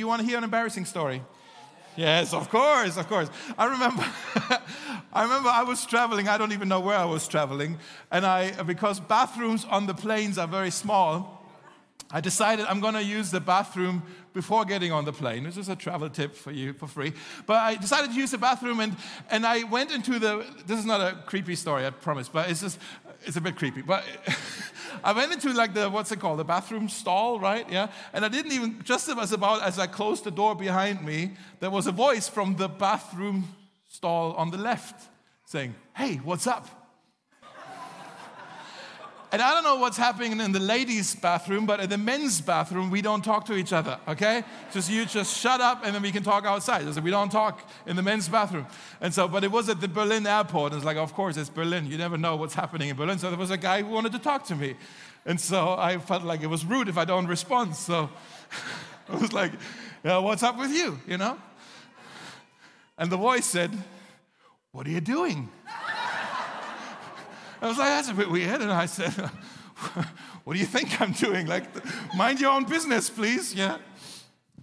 [0.00, 1.22] You want to hear an embarrassing story?
[1.94, 3.28] Yes, of course, of course.
[3.58, 4.02] I remember,
[5.12, 6.26] I remember I was traveling.
[6.26, 7.76] I don't even know where I was traveling,
[8.10, 11.39] and I because bathrooms on the planes are very small.
[12.12, 14.02] I decided I'm going to use the bathroom
[14.32, 15.44] before getting on the plane.
[15.44, 17.12] This is a travel tip for you for free.
[17.46, 18.96] But I decided to use the bathroom, and,
[19.30, 20.44] and I went into the.
[20.66, 22.80] This is not a creepy story, I promise, but it's just
[23.24, 23.82] it's a bit creepy.
[23.82, 24.04] But
[25.04, 27.70] I went into like the what's it called, the bathroom stall, right?
[27.70, 31.36] Yeah, and I didn't even just as about as I closed the door behind me,
[31.60, 33.54] there was a voice from the bathroom
[33.86, 35.08] stall on the left
[35.44, 36.79] saying, "Hey, what's up?"
[39.32, 42.90] And I don't know what's happening in the ladies' bathroom, but in the men's bathroom,
[42.90, 44.42] we don't talk to each other, okay?
[44.72, 46.84] Just you just shut up and then we can talk outside.
[46.98, 48.66] We don't talk in the men's bathroom.
[49.00, 50.72] And so, but it was at the Berlin airport.
[50.72, 51.86] And it's like, of course, it's Berlin.
[51.86, 53.18] You never know what's happening in Berlin.
[53.18, 54.74] So there was a guy who wanted to talk to me.
[55.24, 57.76] And so I felt like it was rude if I don't respond.
[57.76, 58.10] So
[59.08, 59.52] I was like,
[60.02, 61.38] yeah, what's up with you, you know?
[62.98, 63.70] And the voice said,
[64.72, 65.48] what are you doing?
[67.60, 68.62] I was like, that's a bit weird.
[68.62, 69.10] And I said,
[70.44, 71.46] what do you think I'm doing?
[71.46, 71.64] Like,
[72.14, 73.54] mind your own business, please.
[73.54, 73.76] Yeah.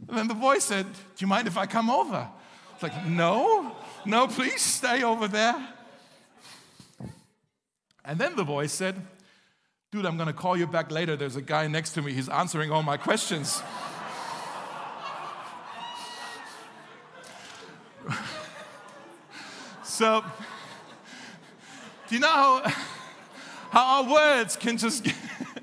[0.07, 2.27] And then the boy said, do you mind if I come over?
[2.73, 3.75] It's like, no,
[4.05, 5.55] no, please stay over there.
[8.05, 8.95] And then the boy said,
[9.91, 11.15] dude, I'm going to call you back later.
[11.15, 12.13] There's a guy next to me.
[12.13, 13.61] He's answering all my questions.
[19.83, 20.23] so,
[22.07, 22.61] do you know how,
[23.71, 25.15] how our words can just get,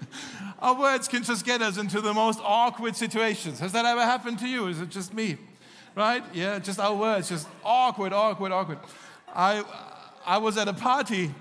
[0.59, 3.61] our words can just get us into the most awkward situations?
[3.61, 4.67] Has that ever happened to you?
[4.67, 5.39] Is it just me?
[5.95, 6.23] Right?
[6.35, 8.79] Yeah, just our words, just awkward, awkward, awkward.
[9.35, 9.65] I,
[10.27, 11.33] I was at a party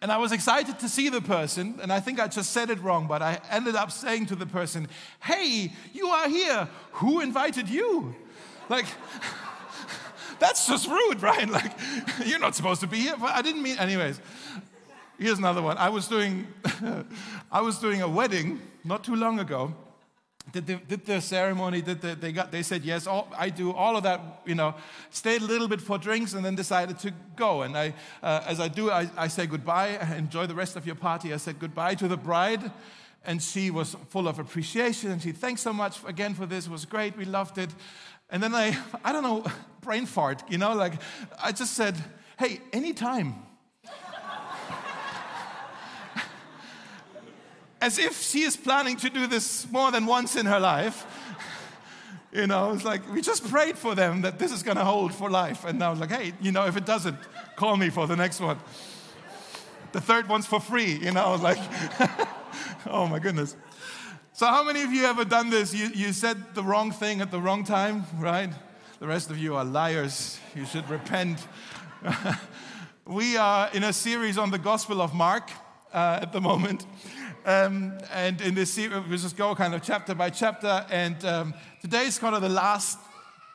[0.00, 2.80] and I was excited to see the person, and I think I just said it
[2.80, 4.88] wrong, but I ended up saying to the person,
[5.20, 6.68] Hey, you are here.
[6.92, 8.14] Who invited you?
[8.68, 8.86] Like,
[10.38, 11.48] that's just rude, right?
[11.56, 11.72] Like,
[12.24, 13.14] you're not supposed to be here.
[13.18, 14.20] But I didn't mean, anyways.
[15.18, 15.78] Here's another one.
[15.78, 16.46] I was doing,
[17.52, 19.74] I was doing a wedding not too long ago.
[20.52, 21.82] Did the, did the ceremony?
[21.82, 22.52] Did the, they got?
[22.52, 23.06] They said yes.
[23.06, 24.42] All, I do all of that.
[24.44, 24.74] You know,
[25.10, 27.62] stayed a little bit for drinks and then decided to go.
[27.62, 29.98] And I, uh, as I do, I, I say goodbye.
[30.16, 31.34] Enjoy the rest of your party.
[31.34, 32.70] I said goodbye to the bride,
[33.24, 35.10] and she was full of appreciation.
[35.10, 36.66] And she thanks so much again for this.
[36.66, 37.16] It was great.
[37.16, 37.70] We loved it.
[38.30, 39.44] And then I, I don't know,
[39.80, 40.94] brain fart, you know, like
[41.42, 41.96] I just said,
[42.38, 43.36] hey, anytime.
[47.80, 51.06] As if she is planning to do this more than once in her life.
[52.32, 55.14] You know, it's like we just prayed for them that this is going to hold
[55.14, 55.64] for life.
[55.64, 57.16] And now it's like, hey, you know, if it doesn't,
[57.54, 58.58] call me for the next one.
[59.92, 61.58] The third one's for free, you know, like,
[62.86, 63.56] oh my goodness.
[64.36, 65.72] So, how many of you ever done this?
[65.72, 68.50] You, you said the wrong thing at the wrong time, right?
[69.00, 70.38] The rest of you are liars.
[70.54, 71.38] You should repent.
[73.06, 75.50] we are in a series on the Gospel of Mark
[75.90, 76.84] uh, at the moment.
[77.46, 80.84] Um, and in this series, we just go kind of chapter by chapter.
[80.90, 82.98] And um, today is kind of the last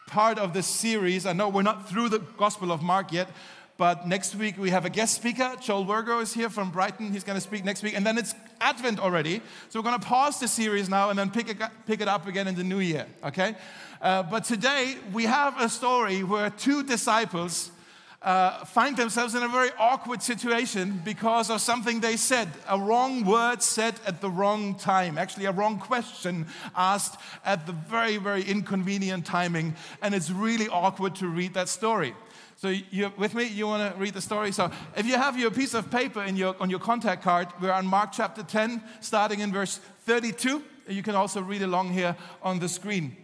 [0.08, 1.28] part of this series.
[1.28, 3.30] I know we're not through the Gospel of Mark yet,
[3.78, 5.56] but next week we have a guest speaker.
[5.62, 7.14] Joel Virgo is here from Brighton.
[7.14, 7.96] He's going to speak next week.
[7.96, 9.42] And then it's Advent already.
[9.70, 12.28] So we're going to pause the series now and then pick it, pick it up
[12.28, 13.56] again in the new year, okay?
[14.02, 17.72] Uh, but today we have a story where two disciples
[18.22, 23.26] uh, find themselves in a very awkward situation because of something they said, a wrong
[23.26, 26.46] word said at the wrong time, actually, a wrong question
[26.76, 29.76] asked at the very, very inconvenient timing.
[30.04, 32.14] And it's really awkward to read that story.
[32.62, 33.46] So you're with me?
[33.46, 34.52] You want to read the story?
[34.52, 37.72] So if you have your piece of paper in your, on your contact card, we're
[37.72, 40.62] on Mark chapter 10, starting in verse 32.
[40.88, 43.18] You can also read along here on the screen.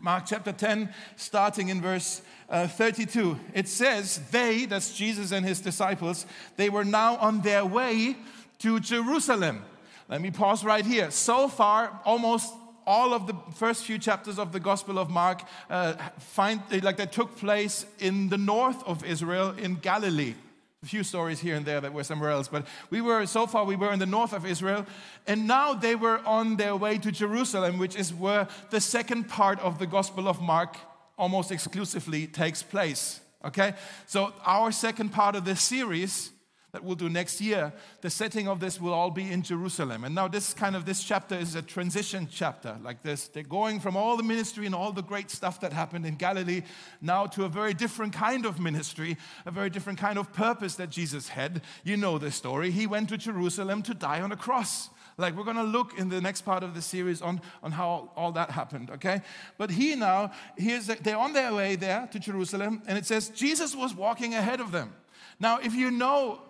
[0.00, 3.38] Mark chapter 10, starting in verse uh, 32.
[3.54, 6.26] It says, They, that's Jesus and his disciples,
[6.56, 8.16] they were now on their way
[8.58, 9.64] to Jerusalem.
[10.08, 11.12] Let me pause right here.
[11.12, 12.52] So far, almost
[12.86, 17.06] all of the first few chapters of the Gospel of Mark uh, find like they
[17.06, 20.34] took place in the north of Israel in Galilee.
[20.82, 23.64] A few stories here and there that were somewhere else, but we were so far
[23.64, 24.84] we were in the north of Israel,
[25.28, 29.60] and now they were on their way to Jerusalem, which is where the second part
[29.60, 30.76] of the Gospel of Mark
[31.16, 33.20] almost exclusively takes place.
[33.44, 33.74] Okay,
[34.06, 36.30] so our second part of this series
[36.72, 37.70] that we'll do next year,
[38.00, 40.04] the setting of this will all be in Jerusalem.
[40.04, 43.28] And now this kind of this chapter is a transition chapter like this.
[43.28, 46.62] They're going from all the ministry and all the great stuff that happened in Galilee
[47.02, 50.88] now to a very different kind of ministry, a very different kind of purpose that
[50.88, 51.60] Jesus had.
[51.84, 52.70] You know the story.
[52.70, 54.88] He went to Jerusalem to die on a cross
[55.18, 58.10] Like we're going to look in the next part of the series on, on how
[58.16, 59.22] all that happened, okay?
[59.58, 63.74] But he now, here's, they're on their way there to Jerusalem, and it says Jesus
[63.74, 64.94] was walking ahead of them.
[65.38, 66.40] Now, if you know,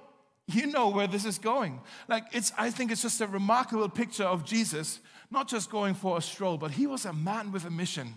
[0.54, 1.80] you know where this is going.
[2.08, 5.00] Like it's, I think it's just a remarkable picture of Jesus,
[5.30, 8.14] not just going for a stroll, but he was a man with a mission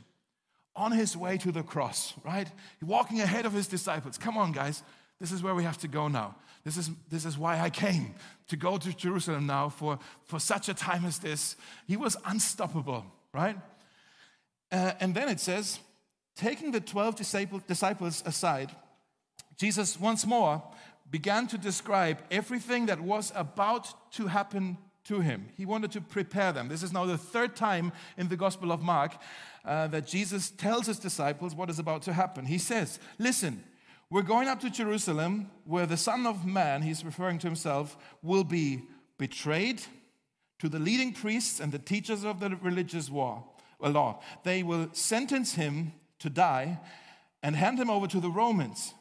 [0.75, 2.47] on his way to the cross, right?
[2.81, 4.17] Walking ahead of his disciples.
[4.17, 4.83] Come on, guys.
[5.19, 6.35] This is where we have to go now.
[6.65, 8.15] This is, this is why I came
[8.47, 11.55] to go to Jerusalem now for, for such a time as this.
[11.87, 13.57] He was unstoppable, right?
[14.71, 15.79] Uh, and then it says,
[16.35, 17.15] taking the 12
[17.67, 18.71] disciples aside,
[19.57, 20.61] Jesus once more
[21.10, 25.50] began to describe everything that was about to happen to him.
[25.56, 26.68] He wanted to prepare them.
[26.68, 29.16] This is now the third time in the Gospel of Mark
[29.63, 32.46] uh, that Jesus tells his disciples what is about to happen.
[32.46, 33.63] He says, Listen,
[34.10, 38.44] we're going up to Jerusalem where the Son of Man, he's referring to himself, will
[38.44, 38.84] be
[39.18, 39.81] betrayed
[40.60, 43.44] to the leading priests and the teachers of the religious war,
[43.80, 44.22] law.
[44.44, 46.80] They will sentence him to die
[47.44, 48.94] and hand him over to the Romans.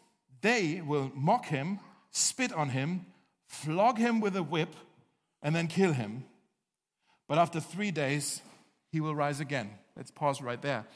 [0.43, 1.81] They will mock him,
[2.15, 3.05] spit on him,
[3.47, 4.75] flog him with a whip,
[5.43, 6.25] and then kill him.
[7.29, 8.41] But after three days,
[8.91, 9.71] he will rise again.
[9.95, 10.87] Let's pause right there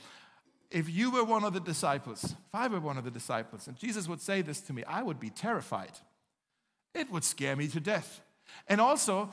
[0.70, 3.76] if you were one of the disciples, if I were one of the disciples, and
[3.76, 5.93] Jesus would say this to me, I would be terrified.
[6.94, 8.21] It would scare me to death.
[8.67, 9.31] And also,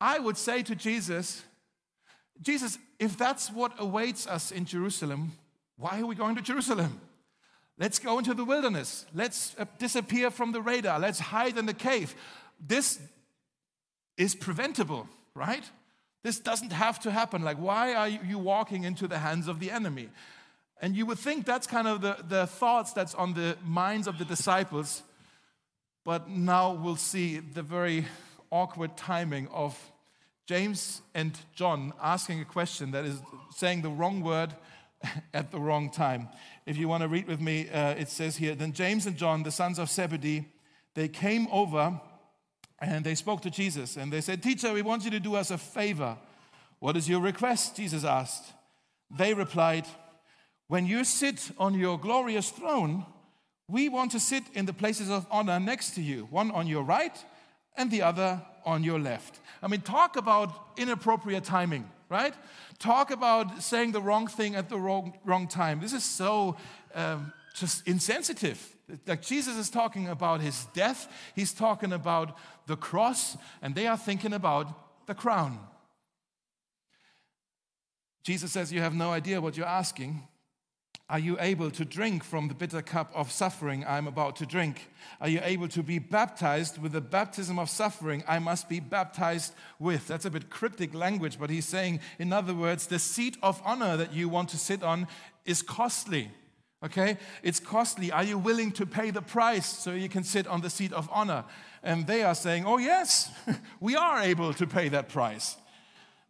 [0.00, 1.42] I would say to Jesus,
[2.40, 5.32] Jesus, if that's what awaits us in Jerusalem,
[5.76, 7.00] why are we going to Jerusalem?
[7.78, 9.06] Let's go into the wilderness.
[9.14, 10.98] Let's uh, disappear from the radar.
[10.98, 12.14] Let's hide in the cave.
[12.60, 12.98] This
[14.16, 15.64] is preventable, right?
[16.24, 17.42] This doesn't have to happen.
[17.42, 20.08] Like, why are you walking into the hands of the enemy?
[20.82, 24.18] And you would think that's kind of the, the thoughts that's on the minds of
[24.18, 25.02] the disciples.
[26.04, 28.06] But now we'll see the very
[28.50, 29.78] awkward timing of
[30.46, 33.20] James and John asking a question that is
[33.54, 34.54] saying the wrong word
[35.34, 36.28] at the wrong time.
[36.66, 39.42] If you want to read with me, uh, it says here Then James and John,
[39.42, 40.46] the sons of Zebedee,
[40.94, 42.00] they came over
[42.80, 45.50] and they spoke to Jesus and they said, Teacher, we want you to do us
[45.50, 46.16] a favor.
[46.78, 47.76] What is your request?
[47.76, 48.52] Jesus asked.
[49.10, 49.86] They replied,
[50.68, 53.06] when you sit on your glorious throne,
[53.68, 56.82] we want to sit in the places of honor next to you, one on your
[56.82, 57.16] right
[57.76, 59.40] and the other on your left.
[59.62, 62.34] I mean, talk about inappropriate timing, right?
[62.78, 65.80] Talk about saying the wrong thing at the wrong, wrong time.
[65.80, 66.56] This is so
[66.94, 68.76] um, just insensitive.
[69.06, 73.98] Like Jesus is talking about his death, he's talking about the cross, and they are
[73.98, 75.58] thinking about the crown.
[78.22, 80.22] Jesus says, You have no idea what you're asking.
[81.10, 84.90] Are you able to drink from the bitter cup of suffering I'm about to drink?
[85.22, 89.54] Are you able to be baptized with the baptism of suffering I must be baptized
[89.78, 90.06] with?
[90.06, 93.96] That's a bit cryptic language, but he's saying, in other words, the seat of honor
[93.96, 95.06] that you want to sit on
[95.46, 96.30] is costly.
[96.84, 97.16] Okay?
[97.42, 98.12] It's costly.
[98.12, 101.08] Are you willing to pay the price so you can sit on the seat of
[101.10, 101.44] honor?
[101.82, 103.30] And they are saying, oh, yes,
[103.80, 105.56] we are able to pay that price.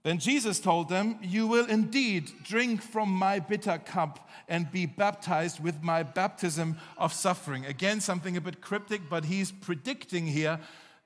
[0.08, 5.62] Then Jesus told them, You will indeed drink from my bitter cup and be baptized
[5.62, 7.66] with my baptism of suffering.
[7.66, 10.60] Again, something a bit cryptic, but he's predicting here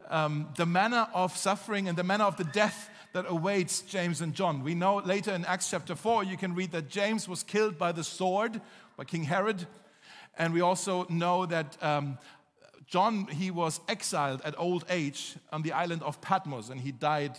[0.08, 4.34] um, the manner of suffering and the manner of the death that awaits James and
[4.34, 4.62] John.
[4.62, 7.90] We know later in Acts chapter 4, you can read that James was killed by
[7.90, 8.60] the sword
[8.96, 9.66] by King Herod.
[10.38, 12.18] And we also know that um,
[12.86, 17.36] John, he was exiled at old age on the island of Patmos and he died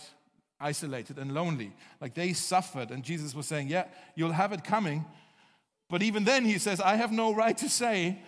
[0.60, 1.72] isolated and lonely.
[2.00, 5.04] Like they suffered, and Jesus was saying, Yeah, you'll have it coming.
[5.90, 8.18] But even then, he says, I have no right to say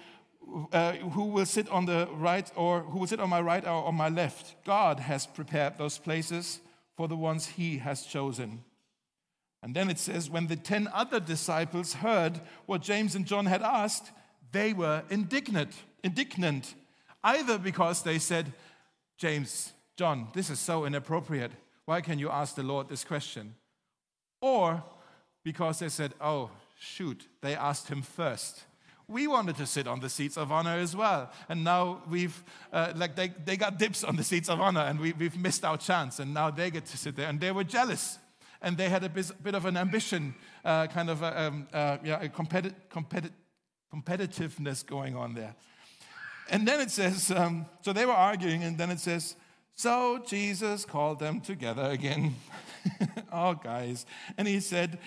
[0.72, 3.84] uh, who will sit on the right or who will sit on my right or
[3.84, 4.54] on my left.
[4.64, 6.60] God has prepared those places
[6.96, 8.62] for the ones he has chosen.
[9.62, 13.62] And then it says, when the 10 other disciples heard what James and John had
[13.62, 14.12] asked,
[14.52, 15.72] they were indignant,
[16.04, 16.74] indignant,
[17.24, 18.52] either because they said,
[19.18, 21.50] James, John, this is so inappropriate.
[21.86, 23.54] Why can you ask the Lord this question?
[24.40, 24.82] Or
[25.44, 28.64] because they said, Oh, shoot, they asked him first.
[29.08, 31.30] We wanted to sit on the seats of honor as well.
[31.48, 34.98] And now we've, uh, like, they, they got dips on the seats of honor and
[34.98, 36.18] we, we've missed our chance.
[36.18, 37.28] And now they get to sit there.
[37.28, 38.18] And they were jealous.
[38.60, 42.20] And they had a bit, of an ambition, uh, kind of a, um, uh, yeah,
[42.20, 43.30] a competi- competi-
[43.94, 45.54] competitiveness going on there.
[46.50, 49.36] And then it says, um, so they were arguing, and then it says,
[49.76, 52.34] so Jesus called them together again.
[53.32, 54.06] oh, guys.
[54.38, 54.98] And he said,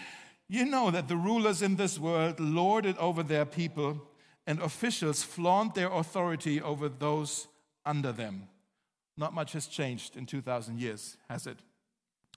[0.48, 4.02] You know that the rulers in this world lord it over their people,
[4.46, 7.48] and officials flaunt their authority over those
[7.86, 8.48] under them.
[9.18, 11.58] Not much has changed in 2,000 years, has it?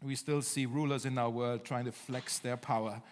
[0.03, 3.03] We still see rulers in our world trying to flex their power.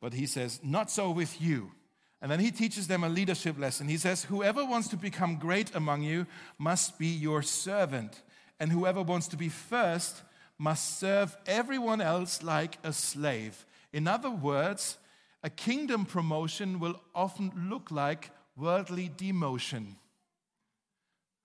[0.00, 1.72] But he says, Not so with you.
[2.20, 3.88] And then he teaches them a leadership lesson.
[3.88, 6.26] He says, Whoever wants to become great among you
[6.56, 8.22] must be your servant,
[8.62, 10.22] and whoever wants to be first
[10.56, 13.66] must serve everyone else like a slave.
[13.92, 14.98] In other words,
[15.42, 19.96] a kingdom promotion will often look like worldly demotion.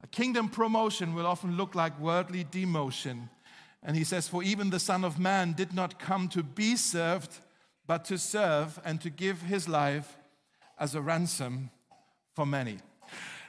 [0.03, 3.29] A kingdom promotion will often look like worldly demotion.
[3.81, 7.39] And he says, For even the Son of Man did not come to be served,
[7.87, 10.17] but to serve and to give his life
[10.77, 11.71] as a ransom
[12.35, 12.77] for many.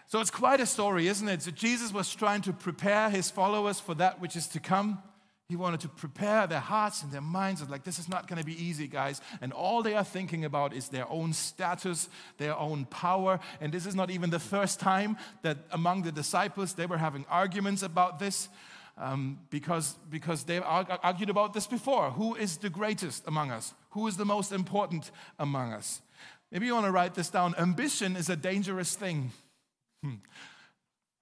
[0.09, 1.43] So it's quite a story, isn't it?
[1.43, 5.03] So Jesus was trying to prepare his followers for that which is to come.
[5.51, 7.67] He wanted to prepare their hearts and their minds.
[7.69, 9.21] Like, this is not going to be easy, guys.
[9.43, 13.39] And all they are thinking about is their own status, their own power.
[13.61, 17.27] And this is not even the first time that among the disciples they were having
[17.29, 18.49] arguments about this
[18.97, 22.13] um, because, because they've argued about this before.
[22.13, 23.75] Who is the greatest among us?
[23.91, 26.01] Who is the most important among us?
[26.51, 27.55] Maybe you want to write this down.
[27.59, 29.33] Ambition is a dangerous thing.
[30.03, 30.17] Hmm.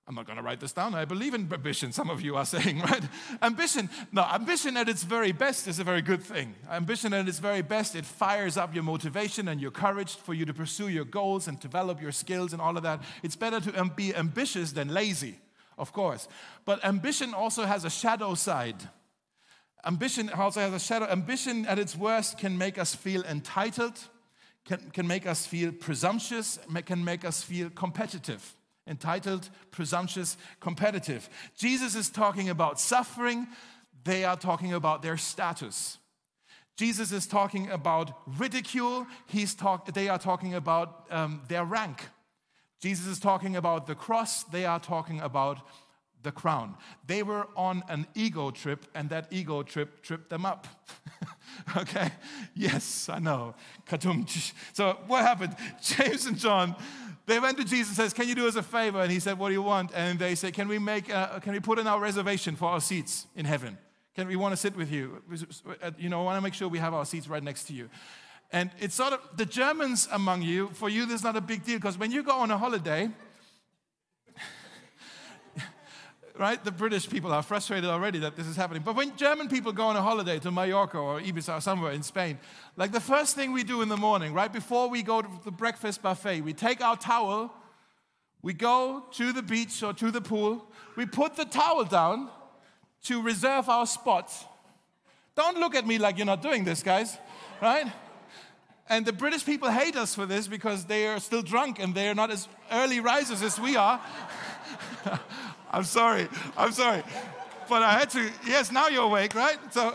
[0.08, 0.94] I'm not going to write this down.
[0.94, 3.02] I believe in ambition, some of you are saying, right?
[3.42, 6.54] Ambition, no, ambition at its very best is a very good thing.
[6.70, 10.44] Ambition at its very best, it fires up your motivation and your courage for you
[10.44, 13.02] to pursue your goals and develop your skills and all of that.
[13.24, 15.40] It's better to be ambitious than lazy,
[15.76, 16.28] of course.
[16.64, 18.76] But ambition also has a shadow side.
[19.84, 21.06] Ambition also has a shadow.
[21.06, 23.98] Ambition at its worst can make us feel entitled,
[24.64, 28.55] can, can make us feel presumptuous, can make us feel competitive
[28.86, 31.28] entitled, presumptuous, competitive.
[31.56, 33.46] Jesus is talking about suffering,
[34.04, 35.98] they are talking about their status.
[36.76, 42.08] Jesus is talking about ridicule, He's talk, they are talking about um, their rank.
[42.80, 45.60] Jesus is talking about the cross, they are talking about
[46.22, 46.74] the crown.
[47.06, 50.66] They were on an ego trip, and that ego trip tripped them up.
[51.76, 52.10] okay?
[52.54, 53.54] Yes, I know.
[54.72, 55.54] So, what happened?
[55.80, 56.74] James and John
[57.26, 59.00] they went to Jesus and says, Can you do us a favor?
[59.00, 59.90] And he said, What do you want?
[59.94, 62.80] And they said, Can we make a, can we put in our reservation for our
[62.80, 63.76] seats in heaven?
[64.14, 65.22] Can we want to sit with you?
[65.82, 67.74] Uh, you know, I want to make sure we have our seats right next to
[67.74, 67.90] you.
[68.52, 71.78] And it's sort of the Germans among you, for you, there's not a big deal
[71.78, 73.10] because when you go on a holiday,
[76.38, 76.62] right?
[76.62, 78.82] The British people are frustrated already that this is happening.
[78.82, 82.02] But when German people go on a holiday to Mallorca or Ibiza or somewhere in
[82.02, 82.38] Spain,
[82.76, 85.50] like the first thing we do in the morning, right before we go to the
[85.50, 87.52] breakfast buffet, we take our towel,
[88.42, 90.66] we go to the beach or to the pool,
[90.96, 92.30] we put the towel down
[93.04, 94.32] to reserve our spot.
[95.34, 97.16] Don't look at me like you're not doing this, guys,
[97.60, 97.86] right?
[98.88, 102.08] And the British people hate us for this because they are still drunk and they
[102.08, 104.00] are not as early risers as we are.
[105.70, 106.28] I'm sorry.
[106.56, 107.02] I'm sorry.
[107.68, 109.58] But I had to, yes, now you're awake, right?
[109.72, 109.94] So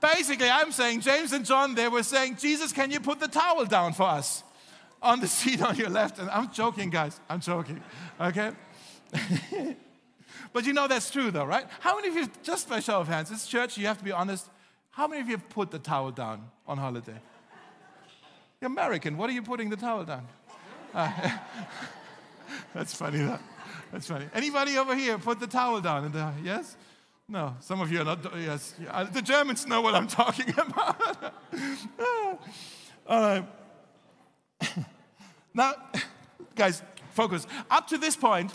[0.00, 3.64] basically, I'm saying, James and John, they were saying, Jesus, can you put the towel
[3.64, 4.42] down for us
[5.02, 6.18] on the seat on your left?
[6.18, 7.20] And I'm joking, guys.
[7.28, 7.82] I'm joking.
[8.20, 8.50] Okay?
[10.52, 11.66] but you know that's true, though, right?
[11.80, 14.12] How many of you, just by show of hands, it's church, you have to be
[14.12, 14.48] honest.
[14.90, 17.20] How many of you have put the towel down on holiday?
[18.60, 19.16] You're American.
[19.16, 20.26] What are you putting the towel down?
[20.92, 21.10] Uh,
[22.74, 23.38] that's funny, though.
[23.92, 24.26] That's funny.
[24.34, 26.04] Anybody over here put the towel down?
[26.04, 26.76] In the, yes?
[27.28, 28.18] No, some of you are not.
[28.36, 28.74] Yes,
[29.12, 31.34] the Germans know what I'm talking about.
[33.06, 33.46] All right.
[35.54, 35.74] now,
[36.54, 36.82] guys,
[37.12, 37.46] focus.
[37.70, 38.52] Up to this point,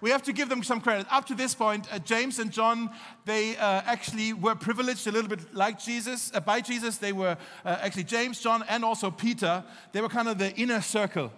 [0.00, 1.06] we have to give them some credit.
[1.10, 2.90] Up to this point, uh, James and John,
[3.24, 6.98] they uh, actually were privileged a little bit like Jesus, uh, by Jesus.
[6.98, 9.64] They were uh, actually James, John, and also Peter.
[9.92, 11.32] They were kind of the inner circle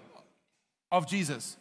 [0.90, 1.56] of Jesus.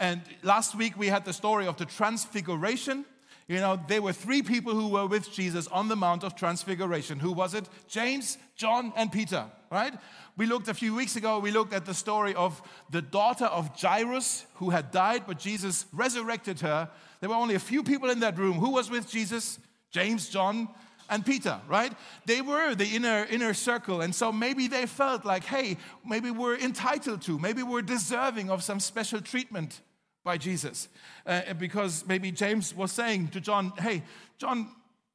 [0.00, 3.04] And last week we had the story of the transfiguration.
[3.48, 7.18] You know, there were three people who were with Jesus on the Mount of Transfiguration.
[7.18, 7.68] Who was it?
[7.86, 9.92] James, John, and Peter, right?
[10.38, 13.78] We looked a few weeks ago, we looked at the story of the daughter of
[13.78, 16.88] Jairus who had died, but Jesus resurrected her.
[17.20, 18.54] There were only a few people in that room.
[18.54, 19.58] Who was with Jesus?
[19.90, 20.68] James, John,
[21.10, 21.92] and Peter, right?
[22.24, 25.76] They were the inner inner circle, and so maybe they felt like, hey,
[26.06, 29.80] maybe we're entitled to, maybe we're deserving of some special treatment
[30.24, 30.88] by Jesus.
[31.26, 34.02] Uh, because maybe James was saying to John, hey,
[34.38, 34.70] John,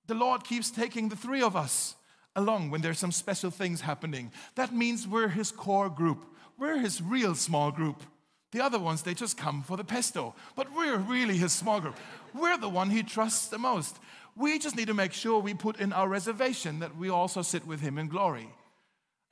[0.08, 1.96] the Lord keeps taking the three of us
[2.36, 4.32] along when there's some special things happening.
[4.56, 6.26] That means we're his core group,
[6.58, 8.04] we're his real small group.
[8.52, 10.34] The other ones, they just come for the pesto.
[10.56, 11.98] But we're really his small group.
[12.34, 14.00] We're the one he trusts the most.
[14.38, 17.68] We just need to make sure we put in our reservation that we also sit
[17.68, 18.50] with him in glory.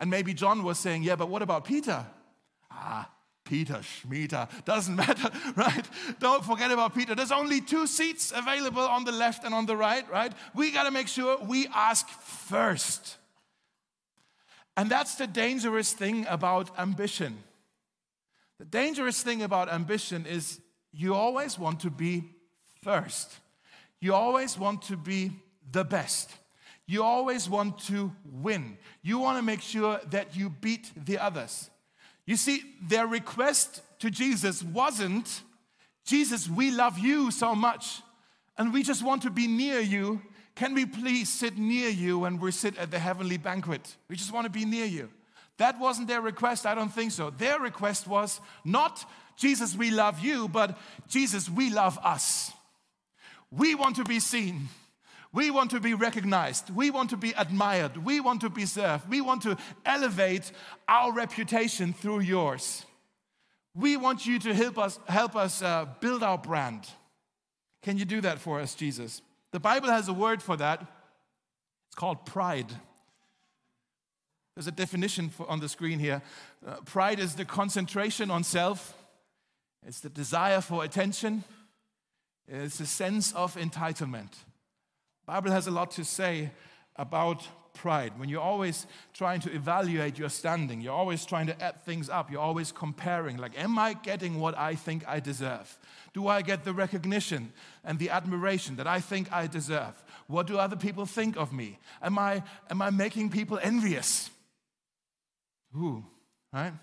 [0.01, 2.06] And maybe John was saying, Yeah, but what about Peter?
[2.70, 3.10] Ah,
[3.46, 5.86] Peter, Schmieter, doesn't matter, right?
[6.20, 7.16] Don't forget about Peter.
[7.16, 10.32] There's only two seats available on the left and on the right, right?
[10.56, 13.18] We got to make sure we ask first.
[14.76, 17.38] And that's the dangerous thing about ambition.
[18.60, 20.60] The dangerous thing about ambition is
[20.92, 22.24] you always want to be
[22.82, 23.40] first.
[24.00, 25.32] You always want to be
[25.72, 26.32] the best.
[26.86, 28.78] You always want to win.
[29.02, 31.70] You want to make sure that you beat the others.
[32.25, 35.42] You see, their request to Jesus wasn't,
[36.06, 38.01] Jesus, we love you so much,
[38.58, 40.22] and we just want to be near you.
[40.56, 43.96] Can we please sit near you when we sit at the heavenly banquet?
[44.08, 45.10] We just want to be near you.
[45.58, 46.65] That wasn't their request.
[46.65, 47.30] I don't think so.
[47.30, 49.06] Their request was not,
[49.38, 50.77] Jesus, we love you, but
[51.08, 52.51] Jesus, we love us.
[53.51, 54.70] We want to be seen.
[55.34, 56.70] We want to be recognized.
[56.70, 57.98] We want to be admired.
[57.98, 59.10] We want to be served.
[59.10, 60.52] We want to elevate
[60.88, 62.86] our reputation through yours.
[63.74, 66.88] We want you to help us, help us uh, build our brand.
[67.82, 69.24] Can you do that for us, Jesus?
[69.52, 70.86] The Bible has a word for that.
[71.88, 72.72] It's called pride.
[74.56, 76.22] There's a definition for, on the screen here.
[76.66, 78.96] Uh, pride is the concentration on self,
[79.86, 81.44] it's the desire for attention,
[82.48, 84.30] it's a sense of entitlement.
[85.25, 86.51] Bible has a lot to say
[86.96, 88.20] about pride.
[88.20, 92.32] When you're always trying to evaluate your standing, you're always trying to add things up,
[92.32, 95.77] you're always comparing, like, am I getting what I think I deserve?
[96.13, 97.51] Do I get the recognition
[97.84, 100.03] and the admiration that I think I deserve?
[100.27, 101.80] What do other people think of me?
[102.01, 104.30] Am I, am I making people envious?
[105.75, 106.06] Ooh,
[106.51, 106.74] right?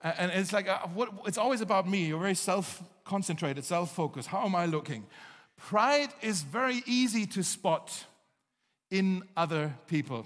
[0.00, 2.06] And it's like, uh, what, it's always about me.
[2.06, 4.28] You're very self concentrated, self focused.
[4.28, 5.04] How am I looking?
[5.58, 8.04] Pride is very easy to spot
[8.90, 10.24] in other people.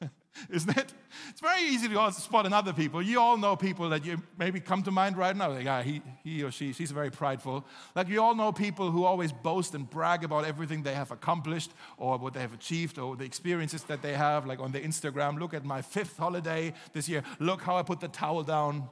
[0.50, 0.92] Isn't it?
[1.30, 3.02] It's very easy to spot in other people.
[3.02, 5.56] You all know people that you maybe come to mind right now.
[5.56, 7.64] Yeah, he, he or she, she's very prideful.
[7.94, 11.70] Like, you all know people who always boast and brag about everything they have accomplished
[11.98, 14.46] or what they have achieved or the experiences that they have.
[14.46, 17.22] Like on their Instagram, look at my fifth holiday this year.
[17.38, 18.88] Look how I put the towel down.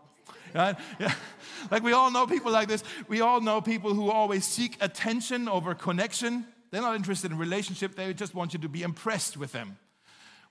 [0.55, 0.77] Right?
[1.01, 1.13] Yeah.
[1.71, 2.85] Like we all know people like this.
[3.09, 6.47] We all know people who always seek attention over connection.
[6.71, 9.79] They're not interested in relationship, they just want you to be impressed with them.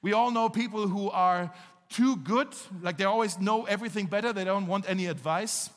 [0.01, 1.53] We all know people who are
[1.89, 2.47] too good,
[2.81, 5.69] like they always know everything better, they don't want any advice.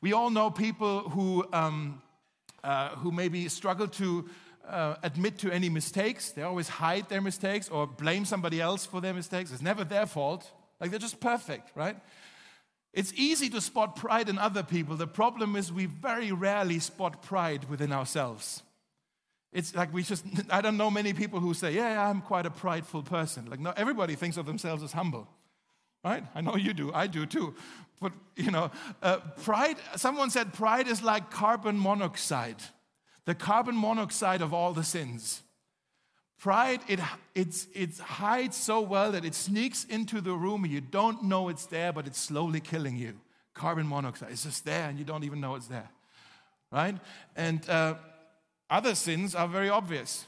[0.00, 2.02] We all know people who, um,
[2.62, 4.28] uh, who maybe struggle to
[4.68, 6.30] uh, admit to any mistakes.
[6.32, 9.52] They always hide their mistakes or blame somebody else for their mistakes.
[9.52, 10.50] It's never their fault.
[10.80, 11.96] Like they're just perfect, right?
[12.96, 14.96] It's easy to spot pride in other people.
[14.96, 18.62] The problem is we very rarely spot pride within ourselves.
[19.52, 22.50] It's like we just, I don't know many people who say, yeah, I'm quite a
[22.50, 23.50] prideful person.
[23.50, 25.28] Like, no, everybody thinks of themselves as humble,
[26.02, 26.24] right?
[26.34, 27.54] I know you do, I do too.
[28.00, 28.70] But, you know,
[29.02, 32.62] uh, pride, someone said pride is like carbon monoxide,
[33.26, 35.42] the carbon monoxide of all the sins.
[36.38, 37.00] Pride, it,
[37.34, 41.48] it's, it hides so well that it sneaks into the room and you don't know
[41.48, 43.14] it's there, but it's slowly killing you.
[43.54, 45.88] Carbon monoxide, it's just there and you don't even know it's there.
[46.70, 46.96] Right?
[47.36, 47.94] And uh,
[48.68, 50.26] other sins are very obvious.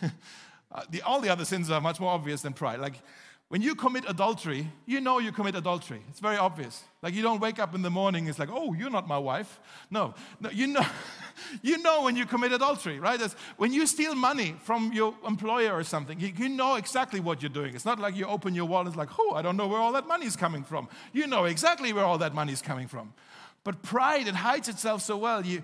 [0.02, 2.80] uh, the, all the other sins are much more obvious than pride.
[2.80, 3.00] Like
[3.48, 6.02] when you commit adultery, you know you commit adultery.
[6.08, 6.82] It's very obvious.
[7.00, 9.60] Like you don't wake up in the morning, it's like, oh, you're not my wife.
[9.88, 10.84] No, no you know.
[11.62, 13.20] you know when you commit adultery, right?
[13.20, 17.40] That's when you steal money from your employer or something, you, you know exactly what
[17.40, 17.74] you're doing.
[17.76, 19.92] It's not like you open your wallet, it's like, oh, I don't know where all
[19.92, 20.88] that money is coming from.
[21.12, 23.14] You know exactly where all that money is coming from.
[23.62, 25.62] But pride, it hides itself so well, you,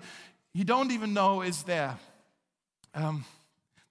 [0.53, 1.97] you don't even know it's there.
[2.95, 3.25] Um,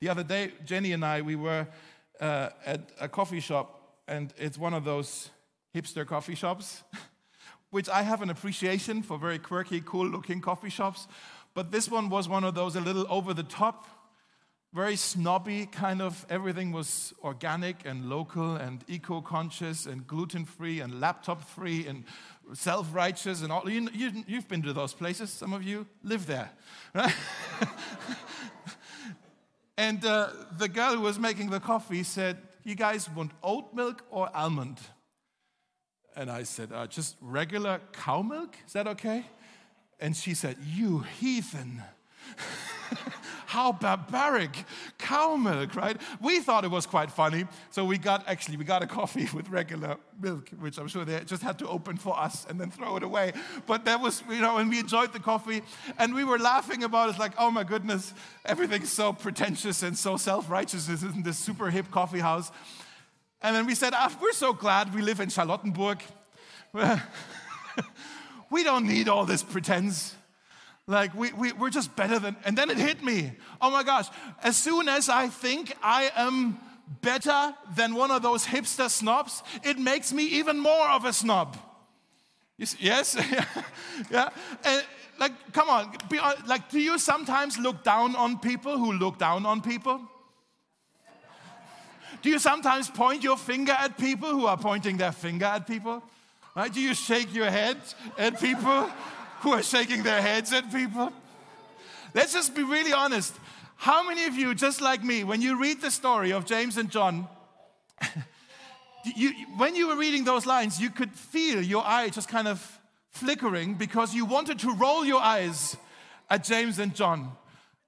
[0.00, 1.66] the other day, Jenny and I, we were
[2.20, 5.30] uh, at a coffee shop, and it's one of those
[5.74, 6.82] hipster coffee shops,
[7.70, 11.06] which I have an appreciation for very quirky, cool looking coffee shops.
[11.54, 13.86] But this one was one of those a little over the top,
[14.72, 20.80] very snobby kind of everything was organic and local and eco conscious and gluten free
[20.80, 22.04] and laptop free and
[22.54, 23.68] self righteous and all.
[23.68, 26.50] You, you, you've been to those places, some of you live there,
[26.94, 27.14] right?
[29.76, 34.04] and uh, the girl who was making the coffee said, You guys want oat milk
[34.10, 34.78] or almond?
[36.14, 38.54] And I said, uh, Just regular cow milk?
[38.66, 39.24] Is that okay?
[39.98, 41.82] And she said, You heathen.
[43.52, 44.64] How barbaric.
[44.96, 46.00] Cow milk, right?
[46.22, 47.44] We thought it was quite funny.
[47.68, 51.20] So we got actually, we got a coffee with regular milk, which I'm sure they
[51.24, 53.34] just had to open for us and then throw it away.
[53.66, 55.60] But that was, you know, and we enjoyed the coffee
[55.98, 57.18] and we were laughing about it.
[57.18, 58.14] Like, oh my goodness,
[58.46, 62.50] everything's so pretentious and so self righteous in this super hip coffee house.
[63.42, 66.00] And then we said, ah, we're so glad we live in Charlottenburg.
[68.50, 70.14] we don't need all this pretense.
[70.92, 72.36] Like, we, we, we're just better than.
[72.44, 73.32] And then it hit me.
[73.62, 74.08] Oh my gosh.
[74.42, 76.58] As soon as I think I am
[77.00, 81.56] better than one of those hipster snobs, it makes me even more of a snob.
[82.58, 83.16] Yes?
[84.10, 84.28] yeah.
[84.64, 84.84] And,
[85.18, 85.96] like, come on.
[86.10, 89.98] Be, uh, like, do you sometimes look down on people who look down on people?
[92.20, 96.02] Do you sometimes point your finger at people who are pointing their finger at people?
[96.54, 96.70] Right?
[96.70, 97.78] Do you shake your head
[98.18, 98.90] at people
[99.42, 101.12] who are shaking their heads at people?
[102.14, 103.34] Let's just be really honest.
[103.76, 106.90] How many of you, just like me, when you read the story of James and
[106.90, 107.26] John,
[109.16, 112.80] you, when you were reading those lines, you could feel your eye just kind of
[113.10, 115.76] flickering because you wanted to roll your eyes
[116.30, 117.32] at James and John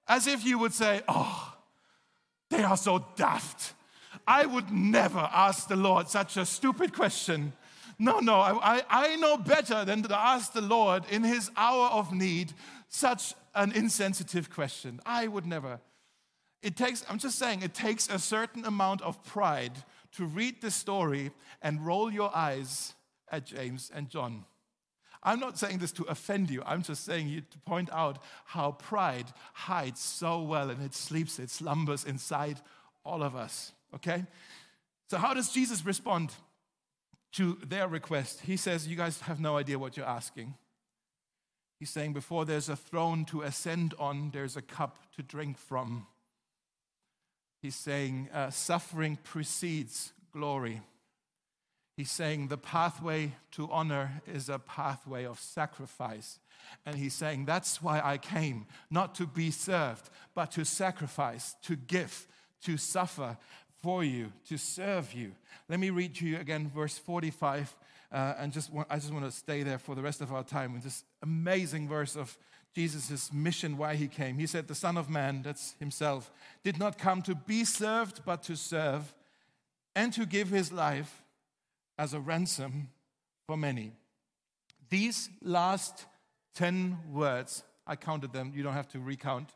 [0.08, 1.54] as if you would say, Oh,
[2.50, 3.74] they are so daft.
[4.26, 7.52] I would never ask the Lord such a stupid question.
[7.98, 12.12] No, no, I, I know better than to ask the Lord in his hour of
[12.12, 12.52] need
[12.88, 15.00] such an insensitive question.
[15.06, 15.80] I would never.
[16.62, 19.72] It takes, I'm just saying, it takes a certain amount of pride
[20.16, 21.30] to read the story
[21.62, 22.94] and roll your eyes
[23.30, 24.44] at James and John.
[25.22, 26.62] I'm not saying this to offend you.
[26.66, 31.38] I'm just saying you to point out how pride hides so well and it sleeps,
[31.38, 32.60] it slumbers inside
[33.04, 33.72] all of us.
[33.94, 34.24] Okay?
[35.10, 36.30] So, how does Jesus respond
[37.34, 38.40] to their request?
[38.40, 40.54] He says, You guys have no idea what you're asking.
[41.78, 46.06] He's saying, Before there's a throne to ascend on, there's a cup to drink from.
[47.62, 50.80] He's saying, uh, Suffering precedes glory.
[51.96, 56.40] He's saying the pathway to honor is a pathway of sacrifice.
[56.84, 61.76] And he's saying, That's why I came, not to be served, but to sacrifice, to
[61.76, 62.26] give,
[62.62, 63.36] to suffer,
[63.84, 65.32] for you, to serve you.
[65.68, 67.76] Let me read to you again verse 45,
[68.10, 70.42] uh, and just want, I just want to stay there for the rest of our
[70.42, 72.38] time with this amazing verse of
[72.74, 74.38] Jesus' mission, why he came.
[74.38, 78.42] He said, The Son of Man, that's himself, did not come to be served, but
[78.44, 79.12] to serve,
[79.94, 81.22] and to give his life
[81.98, 82.88] as a ransom
[83.46, 83.92] for many.
[84.88, 86.06] These last
[86.54, 89.50] 10 words, I counted them, you don't have to recount,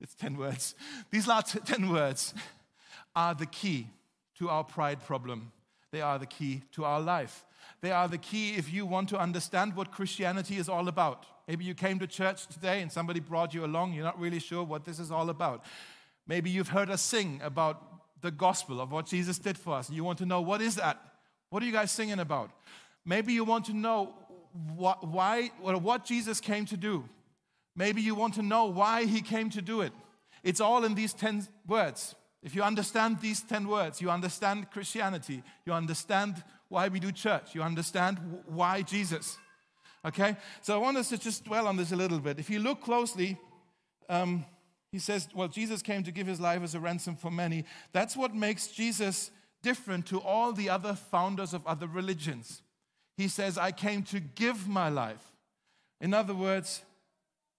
[0.00, 0.74] it's 10 words.
[1.12, 2.34] These last 10 words
[3.14, 3.88] are the key
[4.38, 5.52] to our pride problem.
[5.90, 7.44] They are the key to our life.
[7.80, 11.26] They are the key if you want to understand what Christianity is all about.
[11.46, 14.64] Maybe you came to church today and somebody brought you along, you're not really sure
[14.64, 15.64] what this is all about.
[16.26, 17.82] Maybe you've heard us sing about
[18.20, 20.76] the gospel of what Jesus did for us, and you want to know what is
[20.76, 20.98] that?
[21.50, 22.50] What are you guys singing about?
[23.04, 24.14] Maybe you want to know
[24.76, 27.04] what, why, what Jesus came to do.
[27.74, 29.92] Maybe you want to know why he came to do it.
[30.44, 32.14] It's all in these 10 words.
[32.42, 37.54] If you understand these 10 words, you understand Christianity, you understand why we do church,
[37.54, 39.38] you understand why Jesus.
[40.04, 40.36] Okay?
[40.60, 42.38] So I want us to just dwell on this a little bit.
[42.38, 43.38] If you look closely,
[44.08, 44.44] um,
[44.90, 47.64] he says, Well, Jesus came to give his life as a ransom for many.
[47.92, 49.30] That's what makes Jesus
[49.62, 52.62] different to all the other founders of other religions.
[53.16, 55.32] He says, I came to give my life.
[56.00, 56.82] In other words,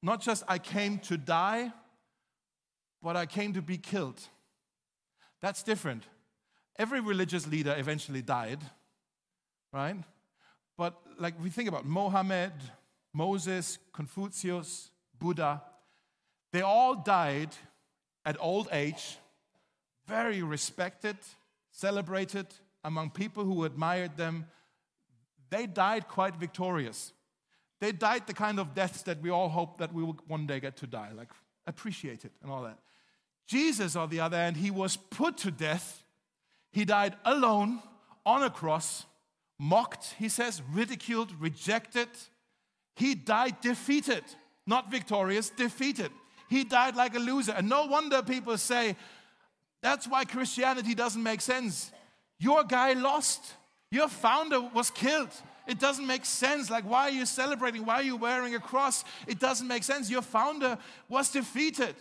[0.01, 1.71] not just I came to die,
[3.01, 4.19] but I came to be killed.
[5.43, 6.03] That's different.
[6.79, 8.59] Every religious leader eventually died,
[9.73, 9.97] right?
[10.77, 12.53] But like we think about Mohammed,
[13.13, 15.61] Moses, Confucius, Buddha,
[16.53, 17.49] they all died
[18.25, 19.17] at old age,
[20.07, 21.17] very respected,
[21.71, 22.47] celebrated
[22.85, 24.45] among people who admired them.
[25.49, 27.11] They died quite victorious.
[27.81, 30.61] They died the kind of deaths that we all hope that we will one day
[30.61, 31.31] get to die, like
[31.67, 32.79] appreciate it and all that.
[33.47, 36.03] Jesus, on the other hand, he was put to death.
[36.71, 37.81] He died alone
[38.25, 39.05] on a cross,
[39.59, 42.07] mocked, he says, ridiculed, rejected.
[42.95, 44.23] He died defeated,
[44.65, 46.11] not victorious, defeated.
[46.49, 47.51] He died like a loser.
[47.51, 48.95] And no wonder people say,
[49.81, 51.91] that's why Christianity doesn't make sense.
[52.39, 53.53] Your guy lost,
[53.91, 55.29] your founder was killed.
[55.67, 56.69] It doesn't make sense.
[56.69, 57.85] Like, why are you celebrating?
[57.85, 59.05] Why are you wearing a cross?
[59.27, 60.09] It doesn't make sense.
[60.09, 60.77] Your founder
[61.07, 61.95] was defeated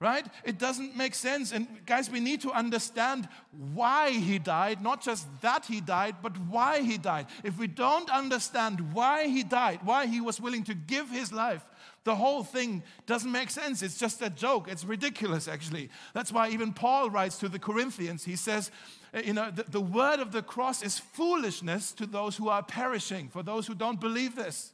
[0.00, 0.26] right?
[0.44, 1.52] It doesn't make sense.
[1.52, 3.28] And guys, we need to understand
[3.74, 7.26] why he died, not just that he died, but why he died.
[7.44, 11.62] If we don't understand why he died, why he was willing to give his life,
[12.04, 13.82] the whole thing doesn't make sense.
[13.82, 14.68] It's just a joke.
[14.68, 15.90] It's ridiculous, actually.
[16.14, 18.70] That's why even Paul writes to the Corinthians, he says,
[19.12, 22.62] eh, you know, the, the word of the cross is foolishness to those who are
[22.62, 24.72] perishing, for those who don't believe this.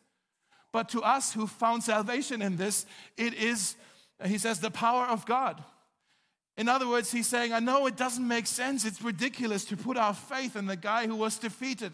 [0.71, 2.87] But to us who found salvation in this,
[3.17, 3.75] it is
[4.25, 5.63] he says, the power of God.
[6.57, 8.85] In other words, he's saying, I know it doesn't make sense.
[8.85, 11.93] It's ridiculous to put our faith in the guy who was defeated.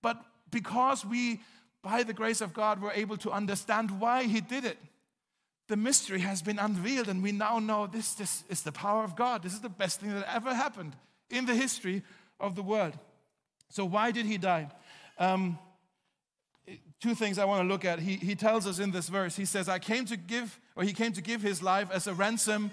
[0.00, 1.40] But because we
[1.82, 4.78] by the grace of God, were able to understand why He did it.
[5.68, 9.16] The mystery has been unveiled, and we now know this, this is the power of
[9.16, 9.42] God.
[9.42, 10.94] This is the best thing that ever happened
[11.30, 12.02] in the history
[12.38, 12.94] of the world.
[13.68, 14.68] So, why did He die?
[15.18, 15.58] Um,
[17.00, 17.98] two things I want to look at.
[17.98, 20.92] He, he tells us in this verse, he says, I came to give, or he
[20.92, 22.70] came to give his life as a ransom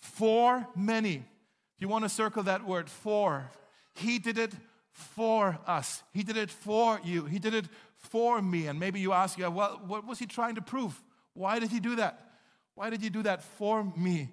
[0.00, 1.24] for many.
[1.78, 3.50] You want to circle that word, for,
[3.94, 4.52] he did it
[4.92, 6.02] for us.
[6.12, 7.24] He did it for you.
[7.24, 7.66] He did it
[7.96, 8.66] for me.
[8.66, 11.00] And maybe you ask, yeah, well, what was he trying to prove?
[11.34, 12.32] Why did he do that?
[12.74, 14.32] Why did he do that for me?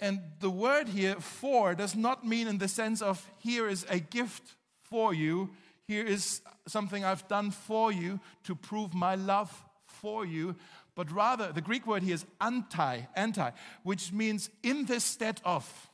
[0.00, 3.98] And the word here, for, does not mean in the sense of here is a
[3.98, 5.50] gift for you
[5.86, 9.52] here is something I've done for you to prove my love
[9.86, 10.56] for you.
[10.96, 13.50] But rather, the Greek word here is anti, anti,
[13.82, 15.90] which means in the stead of.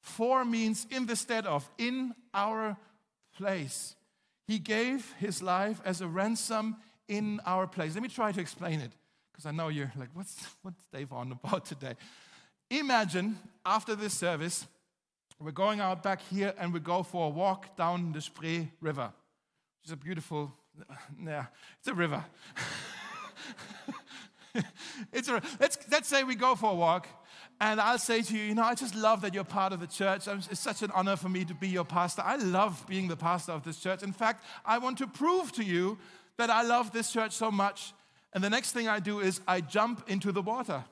[0.00, 2.76] For means in the stead of, in our
[3.36, 3.94] place.
[4.46, 6.76] He gave his life as a ransom
[7.08, 7.94] in our place.
[7.94, 8.92] Let me try to explain it,
[9.32, 11.94] because I know you're like, what's, what's Dave on about today?
[12.70, 14.66] Imagine after this service,
[15.40, 19.12] we're going out back here and we go for a walk down the Spree River.
[19.82, 20.52] It's a beautiful,
[21.24, 21.46] yeah,
[21.78, 22.24] it's a river.
[25.12, 25.28] it's
[25.60, 27.06] let's, let's say we go for a walk
[27.60, 29.86] and I'll say to you, you know, I just love that you're part of the
[29.86, 30.28] church.
[30.28, 32.22] It's such an honor for me to be your pastor.
[32.24, 34.02] I love being the pastor of this church.
[34.02, 35.98] In fact, I want to prove to you
[36.36, 37.92] that I love this church so much.
[38.32, 40.84] And the next thing I do is I jump into the water.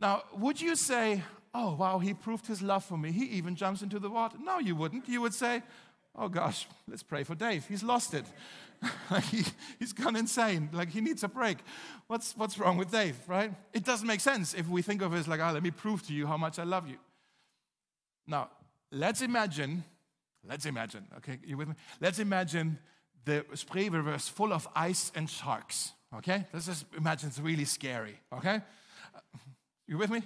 [0.00, 1.22] Now, would you say,
[1.54, 3.10] oh, wow, he proved his love for me.
[3.10, 4.36] He even jumps into the water.
[4.42, 5.08] No, you wouldn't.
[5.08, 5.62] You would say,
[6.16, 7.66] oh gosh, let's pray for Dave.
[7.66, 8.24] He's lost it.
[9.30, 9.44] he,
[9.78, 10.70] he's gone insane.
[10.72, 11.58] Like he needs a break.
[12.06, 13.52] What's, what's wrong with Dave, right?
[13.72, 16.06] It doesn't make sense if we think of it as like, oh, let me prove
[16.06, 16.96] to you how much I love you.
[18.26, 18.50] Now,
[18.90, 19.84] let's imagine,
[20.46, 21.74] let's imagine, okay, you with me?
[22.00, 22.78] Let's imagine
[23.24, 26.46] the Spree River is full of ice and sharks, okay?
[26.52, 28.62] Let's just imagine it's really scary, okay?
[29.86, 30.22] You with me?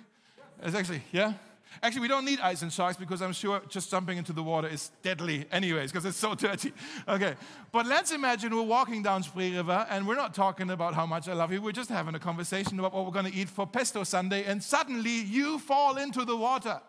[0.63, 1.33] It's actually, yeah?
[1.83, 4.69] Actually, we don't need ice and sharks because I'm sure just jumping into the water
[4.69, 6.73] is deadly, anyways, because it's so dirty.
[7.09, 7.35] Okay,
[7.73, 11.29] but let's imagine we're walking down Spree River and we're not talking about how much
[11.29, 11.61] I love you.
[11.61, 14.63] We're just having a conversation about what we're going to eat for Pesto Sunday, and
[14.63, 16.81] suddenly you fall into the water.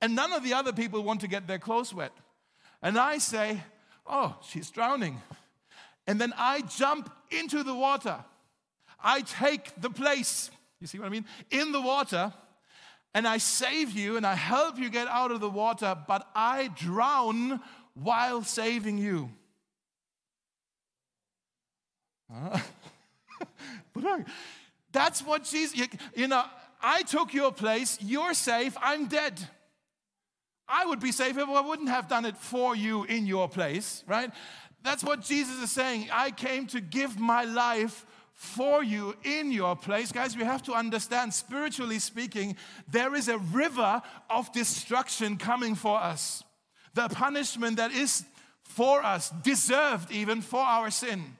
[0.00, 2.12] And none of the other people want to get their clothes wet.
[2.82, 3.62] And I say,
[4.06, 5.20] Oh, she's drowning.
[6.06, 8.16] And then I jump into the water.
[9.02, 10.50] I take the place,
[10.80, 12.32] you see what I mean, in the water
[13.14, 16.68] and I save you and I help you get out of the water, but I
[16.74, 17.60] drown
[17.94, 19.30] while saving you.
[22.34, 22.58] Uh,
[23.94, 24.26] but
[24.90, 26.44] that's what Jesus, you, you know,
[26.82, 29.40] I took your place, you're safe, I'm dead.
[30.66, 34.02] I would be safe if I wouldn't have done it for you in your place,
[34.06, 34.30] right?
[34.82, 36.08] That's what Jesus is saying.
[36.12, 40.12] I came to give my life for you in your place.
[40.12, 42.56] Guys, we have to understand, spiritually speaking,
[42.90, 46.42] there is a river of destruction coming for us.
[46.94, 48.24] The punishment that is
[48.64, 51.36] for us, deserved even for our sin.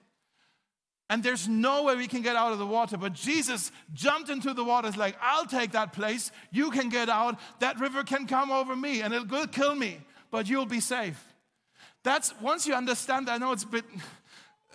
[1.10, 2.96] And there's no way we can get out of the water.
[2.96, 4.88] But Jesus jumped into the water.
[4.88, 6.30] It's like, I'll take that place.
[6.50, 7.38] You can get out.
[7.60, 9.98] That river can come over me and it will kill me,
[10.30, 11.22] but you'll be safe.
[12.04, 13.84] That's once you understand, I know it's a bit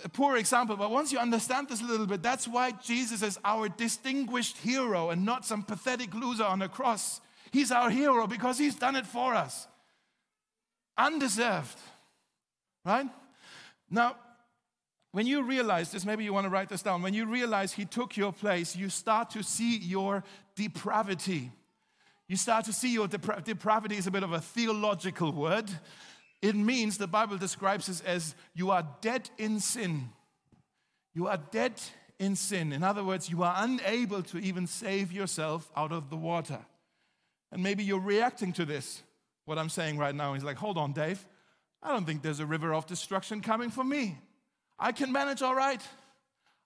[0.04, 3.40] a poor example, but once you understand this a little bit, that's why Jesus is
[3.44, 7.22] our distinguished hero and not some pathetic loser on a cross.
[7.52, 9.68] He's our hero because he's done it for us.
[10.98, 11.78] Undeserved.
[12.86, 13.08] Right?
[13.90, 14.16] Now,
[15.12, 17.02] when you realize this, maybe you want to write this down.
[17.02, 20.24] When you realize he took your place, you start to see your
[20.56, 21.52] depravity.
[22.28, 25.70] You start to see your depra- depravity is a bit of a theological word.
[26.42, 30.10] It means the Bible describes it as you are dead in sin.
[31.14, 31.74] You are dead
[32.18, 32.72] in sin.
[32.72, 36.60] In other words, you are unable to even save yourself out of the water.
[37.52, 39.02] And maybe you're reacting to this,
[39.46, 40.34] what I'm saying right now.
[40.34, 41.26] He's like, hold on, Dave.
[41.82, 44.18] I don't think there's a river of destruction coming for me.
[44.78, 45.82] I can manage all right.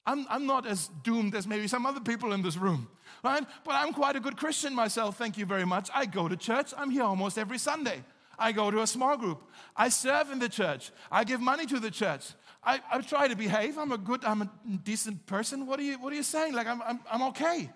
[0.06, 2.90] I'm, I'm not as doomed as maybe some other people in this room,
[3.24, 3.44] right?
[3.64, 5.90] But I'm quite a good Christian myself, thank you very much.
[5.94, 8.04] I go to church, I'm here almost every Sunday.
[8.44, 9.42] I go to a small group.
[9.76, 10.92] I serve in the church.
[11.10, 12.34] I give money to the church.
[12.62, 13.78] I, I try to behave.
[13.78, 14.52] I'm a good, I'm a
[14.84, 15.66] decent person.
[15.66, 16.54] What are you, what are you saying?
[16.54, 17.70] Like, I'm, I'm, I'm okay.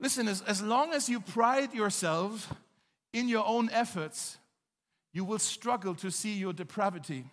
[0.00, 2.54] Listen, as, as long as you pride yourself
[3.12, 4.38] in your own efforts,
[5.12, 7.24] you will struggle to see your depravity.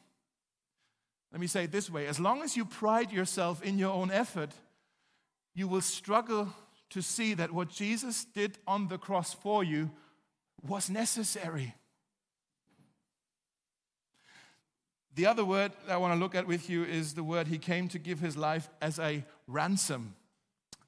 [1.32, 4.12] Let me say it this way as long as you pride yourself in your own
[4.12, 4.52] effort,
[5.54, 6.50] you will struggle
[6.90, 9.92] to see that what Jesus did on the cross for you
[10.62, 11.74] was necessary.
[15.16, 17.88] The other word I want to look at with you is the word he came
[17.90, 20.14] to give his life as a ransom.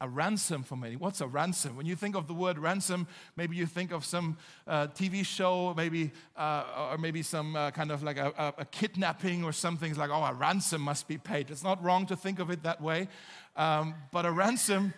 [0.01, 0.97] A ransom for many.
[0.97, 1.77] What's a ransom?
[1.77, 4.37] When you think of the word ransom, maybe you think of some
[4.67, 9.45] uh, TV show, maybe, uh, or maybe some uh, kind of like a, a, kidnapping
[9.45, 9.89] or something.
[9.89, 11.49] It's like, oh, a ransom must be paid.
[11.49, 13.07] It's not wrong to think of it that way.
[13.55, 14.93] Um, but a ransom,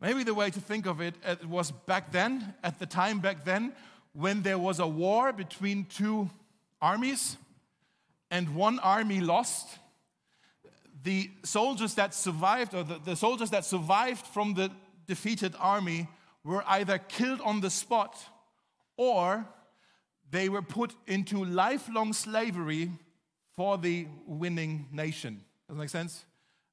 [0.00, 3.44] maybe the way to think of it, it was back then, at the time back
[3.44, 3.74] then,
[4.14, 6.30] when there was a war between two
[6.80, 7.36] armies
[8.30, 9.78] and one army lost,
[11.02, 14.70] the soldiers that survived, or the, the soldiers that survived from the
[15.06, 16.08] defeated army,
[16.44, 18.16] were either killed on the spot
[18.96, 19.46] or
[20.30, 22.90] they were put into lifelong slavery
[23.54, 25.44] for the winning nation.
[25.68, 26.24] Does that make sense?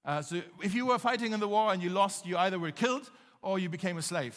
[0.06, 2.72] Uh, so if you were fighting in the war and you lost, you either were
[2.72, 3.10] killed
[3.42, 4.36] or you became a slave,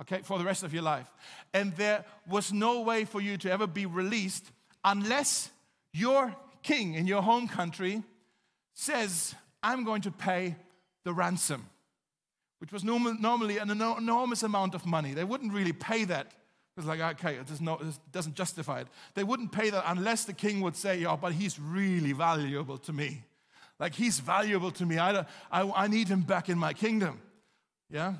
[0.00, 1.10] okay, for the rest of your life.
[1.52, 4.50] And there was no way for you to ever be released
[4.84, 5.50] unless
[5.94, 8.02] your king in your home country
[8.74, 10.56] says, I'm going to pay
[11.04, 11.66] the ransom,
[12.58, 15.14] which was norm- normally an enormous amount of money.
[15.14, 16.32] They wouldn't really pay that.
[16.76, 18.88] It's like, okay, it, it doesn't justify it.
[19.14, 22.92] They wouldn't pay that unless the king would say, oh, but he's really valuable to
[22.92, 23.22] me.
[23.78, 24.98] Like, he's valuable to me.
[24.98, 27.20] I, I, I need him back in my kingdom.
[27.90, 28.14] Yeah?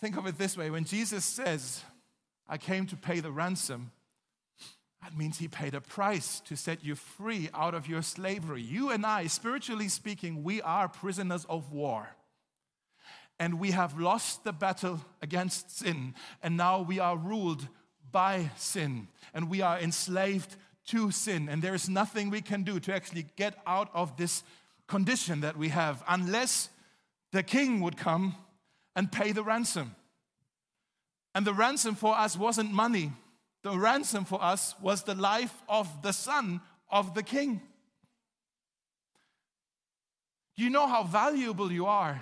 [0.00, 1.82] Think of it this way when Jesus says,
[2.48, 3.90] I came to pay the ransom,
[5.02, 8.60] that means he paid a price to set you free out of your slavery.
[8.60, 12.10] You and I, spiritually speaking, we are prisoners of war.
[13.38, 16.14] And we have lost the battle against sin.
[16.42, 17.66] And now we are ruled
[18.12, 19.08] by sin.
[19.32, 20.56] And we are enslaved
[20.88, 21.48] to sin.
[21.48, 24.42] And there is nothing we can do to actually get out of this
[24.86, 26.68] condition that we have unless
[27.32, 28.34] the king would come
[28.94, 29.94] and pay the ransom.
[31.34, 33.12] And the ransom for us wasn't money
[33.62, 37.60] the ransom for us was the life of the son of the king.
[40.56, 42.20] You know how valuable you are?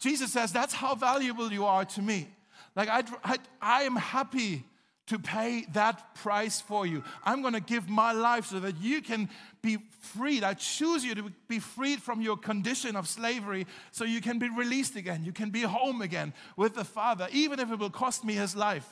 [0.00, 2.28] Jesus says, That's how valuable you are to me.
[2.74, 4.64] Like, I, I, I am happy
[5.06, 7.02] to pay that price for you.
[7.24, 9.30] I'm going to give my life so that you can
[9.62, 10.42] be freed.
[10.42, 14.48] I choose you to be freed from your condition of slavery so you can be
[14.48, 15.24] released again.
[15.24, 18.56] You can be home again with the Father, even if it will cost me his
[18.56, 18.86] life.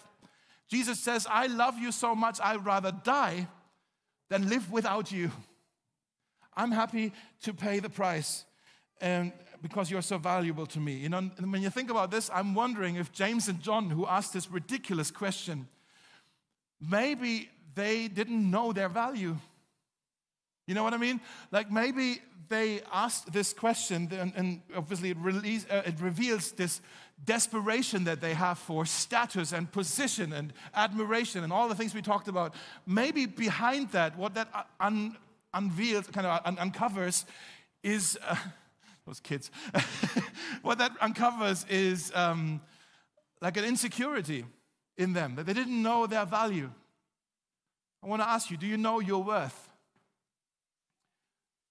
[0.68, 3.48] Jesus says, I love you so much, I'd rather die
[4.30, 5.30] than live without you.
[6.56, 8.44] I'm happy to pay the price
[9.00, 10.94] and because you're so valuable to me.
[10.94, 14.34] You know, when you think about this, I'm wondering if James and John, who asked
[14.34, 15.68] this ridiculous question,
[16.80, 19.36] maybe they didn't know their value.
[20.66, 21.20] You know what I mean?
[21.50, 26.80] Like maybe they asked this question, and, and obviously it, release, uh, it reveals this
[27.22, 32.02] desperation that they have for status and position and admiration and all the things we
[32.02, 32.54] talked about.
[32.86, 34.48] Maybe behind that, what that
[34.80, 35.16] un-
[35.52, 37.24] unveils, kind of un- uncovers,
[37.82, 38.36] is uh,
[39.06, 39.50] those kids.
[40.62, 42.60] what that uncovers is um,
[43.40, 44.44] like an insecurity
[44.96, 46.70] in them that they didn't know their value.
[48.02, 49.68] I want to ask you: Do you know your worth?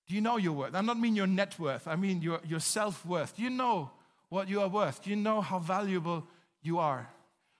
[0.07, 0.75] Do you know your worth?
[0.75, 1.87] I don't mean your net worth.
[1.87, 3.37] I mean your, your self worth.
[3.37, 3.91] Do you know
[4.33, 5.03] what you are worth?
[5.03, 6.25] Do you know how valuable
[6.63, 7.07] you are?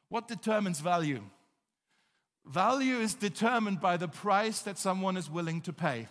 [0.10, 1.22] What determines value?
[2.48, 6.08] Value is determined by the price that someone is willing to pay.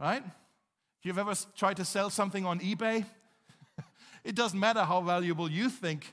[0.00, 0.22] Right?
[0.24, 3.04] If you've ever tried to sell something on eBay,
[4.24, 6.10] it doesn't matter how valuable you think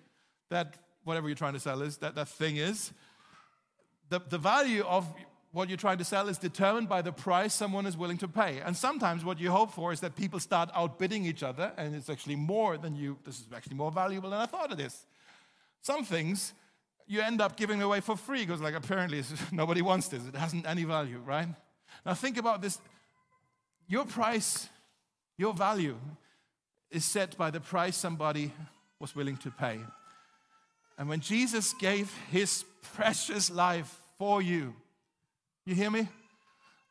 [0.50, 2.92] that whatever you're trying to sell is, that that thing is.
[4.10, 5.08] The, the value of
[5.52, 8.60] what you're trying to sell is determined by the price someone is willing to pay.
[8.60, 12.10] And sometimes what you hope for is that people start outbidding each other, and it's
[12.10, 15.06] actually more than you, this is actually more valuable than I thought it is.
[15.82, 16.54] Some things
[17.08, 20.26] you end up giving away for free because, like, apparently nobody wants this.
[20.28, 21.48] It hasn't any value, right?
[22.06, 22.80] Now, think about this.
[23.88, 24.68] Your price,
[25.38, 25.98] your value
[26.92, 28.52] is set by the price somebody
[29.00, 29.80] was willing to pay.
[30.98, 34.74] And when Jesus gave his precious life for you,
[35.68, 36.08] you hear me?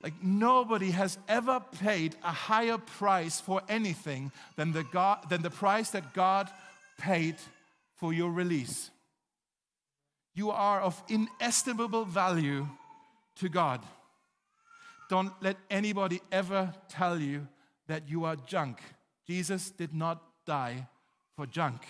[0.02, 5.50] Like nobody has ever paid a higher price for anything than the, God, than the
[5.50, 6.50] price that God
[6.98, 7.36] paid
[7.96, 8.90] for your release.
[10.34, 12.68] You are of inestimable value
[13.36, 13.80] to God.
[15.08, 17.48] Don't let anybody ever tell you
[17.86, 18.78] that you are junk.
[19.26, 20.86] Jesus did not die
[21.34, 21.80] for junk.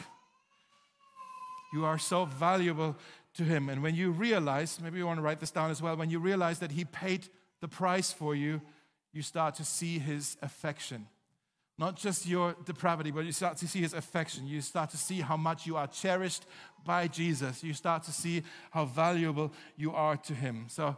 [1.72, 2.96] You are so valuable
[3.36, 3.68] to him.
[3.68, 6.18] And when you realize, maybe you want to write this down as well, when you
[6.18, 7.28] realize that he paid
[7.60, 8.60] the price for you,
[9.12, 11.06] you start to see his affection.
[11.78, 14.46] Not just your depravity, but you start to see his affection.
[14.46, 16.46] You start to see how much you are cherished
[16.84, 17.62] by Jesus.
[17.62, 20.66] You start to see how valuable you are to him.
[20.68, 20.96] So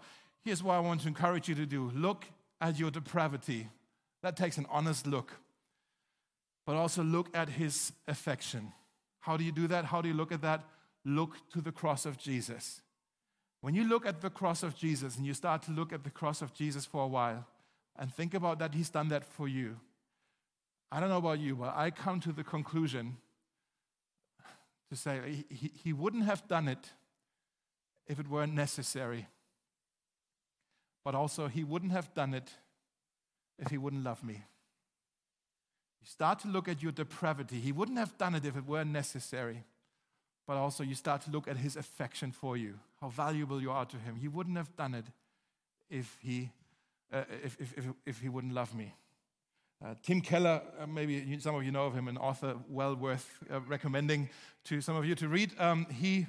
[0.49, 2.25] Here's what I want to encourage you to do look
[2.59, 3.69] at your depravity.
[4.23, 5.31] That takes an honest look.
[6.65, 8.73] But also look at his affection.
[9.21, 9.85] How do you do that?
[9.85, 10.65] How do you look at that?
[11.09, 12.83] Look to the cross of Jesus.
[13.63, 16.11] When you look at the cross of Jesus and you start to look at the
[16.11, 17.47] cross of Jesus for a while
[17.99, 19.77] and think about that, he's done that for you.
[20.93, 23.17] I don't know about you, but I come to the conclusion
[24.91, 26.93] to say he, he wouldn't have done it
[28.07, 29.27] if it weren't necessary.
[31.05, 32.51] But also, he wouldn't have done it
[33.59, 34.35] if he wouldn't love me.
[36.03, 37.61] You start to look at your depravity.
[37.61, 39.65] He wouldn't have done it if it weren't necessary.
[40.49, 43.85] But also, you start to look at his affection for you, how valuable you are
[43.85, 44.17] to him.
[44.17, 45.05] He wouldn't have done it
[45.91, 46.49] if he,
[47.13, 48.95] uh, if, if, if, if, he wouldn't love me.
[49.85, 53.29] Uh, Tim Keller, uh, maybe some of you know of him, an author well worth
[53.53, 54.31] uh, recommending
[54.65, 55.53] to some of you to read.
[55.59, 56.27] Um, he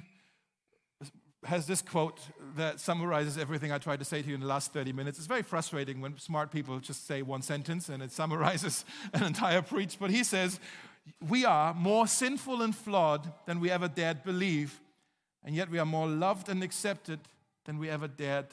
[1.44, 2.20] has this quote
[2.56, 5.16] that summarizes everything I tried to say to you in the last 30 minutes.
[5.16, 9.62] It's very frustrating when smart people just say one sentence and it summarizes an entire
[9.62, 9.96] preach.
[9.98, 10.60] But he says,
[11.28, 14.80] We are more sinful and flawed than we ever dared believe,
[15.44, 17.20] and yet we are more loved and accepted
[17.64, 18.46] than we ever dared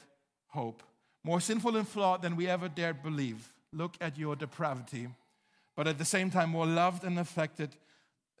[0.48, 0.82] hope.
[1.24, 3.52] More sinful and flawed than we ever dared believe.
[3.72, 5.08] Look at your depravity.
[5.76, 7.70] But at the same time, more loved and affected,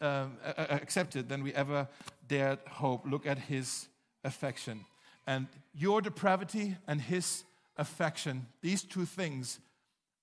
[0.00, 1.88] uh, accepted than we ever
[2.26, 3.06] dared hope.
[3.06, 3.88] Look at his
[4.24, 4.84] affection.
[5.26, 7.44] And your depravity and his
[7.76, 9.60] affection, these two things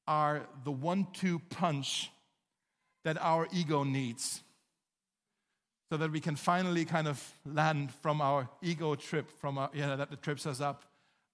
[0.08, 2.12] are the one two punch
[3.06, 4.42] that our ego needs
[5.90, 9.82] so that we can finally kind of land from our ego trip, from our, you
[9.82, 10.84] know, that trips us up,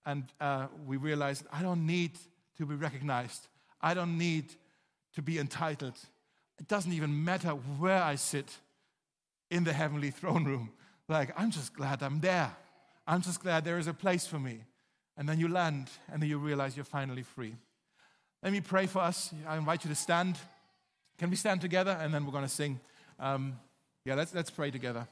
[0.06, 2.12] and uh, we realize I don't need
[2.58, 3.48] to be recognized.
[3.82, 4.54] I don't need
[5.16, 5.98] to be entitled.
[6.60, 8.52] It doesn't even matter where I sit
[9.50, 10.72] in the heavenly throne room.
[11.08, 12.52] Like, I'm just glad I'm there.
[13.08, 14.66] I'm just glad there is a place for me.
[15.18, 17.56] And then you land, and then you realize you're finally free.
[18.44, 19.34] Let me pray for us.
[19.48, 20.38] I invite you to stand.
[21.22, 21.96] Can we stand together?
[22.02, 22.80] And then we're going to sing.
[23.20, 23.60] Um,
[24.06, 25.06] yeah, let's, let's pray together.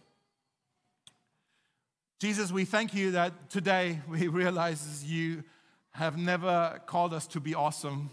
[2.19, 5.43] Jesus, we thank you that today we realize you
[5.91, 8.09] have never called us to be awesome.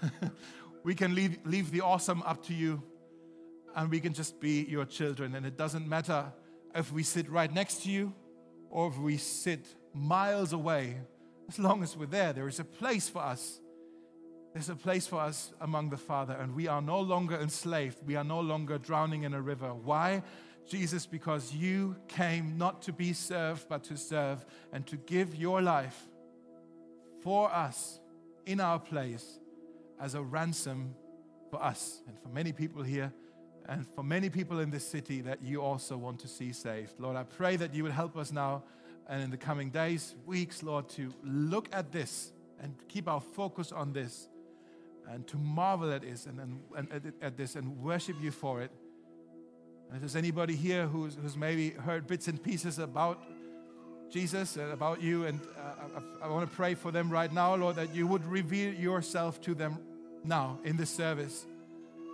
[0.84, 2.80] we can leave, leave the awesome up to you,
[3.74, 5.34] and we can just be your children.
[5.34, 6.32] And it doesn't matter
[6.76, 8.14] if we sit right next to you
[8.70, 10.94] or if we sit miles away,
[11.48, 13.58] as long as we're there, there is a place for us.
[14.56, 17.98] There's a place for us among the Father, and we are no longer enslaved.
[18.06, 19.74] We are no longer drowning in a river.
[19.74, 20.22] Why?
[20.66, 25.60] Jesus, because you came not to be served, but to serve and to give your
[25.60, 26.06] life
[27.22, 28.00] for us
[28.46, 29.40] in our place
[30.00, 30.94] as a ransom
[31.50, 33.12] for us and for many people here
[33.68, 36.94] and for many people in this city that you also want to see saved.
[36.98, 38.62] Lord, I pray that you would help us now
[39.06, 43.70] and in the coming days, weeks, Lord, to look at this and keep our focus
[43.70, 44.28] on this
[45.10, 48.70] and to marvel at this and, and, and at this and worship you for it.
[49.88, 53.22] And if there's anybody here who's, who's maybe heard bits and pieces about
[54.10, 57.54] Jesus and about you, and uh, I, I want to pray for them right now,
[57.54, 59.78] Lord, that you would reveal yourself to them
[60.24, 61.46] now in this service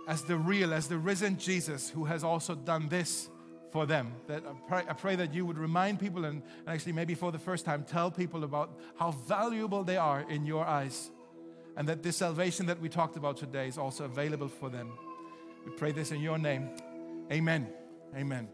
[0.07, 3.29] as the real, as the risen Jesus who has also done this
[3.71, 4.13] for them.
[4.27, 7.31] That I pray, I pray, that you would remind people and, and actually maybe for
[7.31, 11.09] the first time tell people about how valuable they are in your eyes.
[11.75, 14.91] And that this salvation that we talked about today is also available for them.
[15.65, 16.69] We pray this in your name.
[17.31, 17.67] Amen.
[18.15, 18.47] Amen.